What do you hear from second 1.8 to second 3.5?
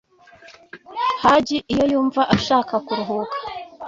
yumva ashaka kuruhuka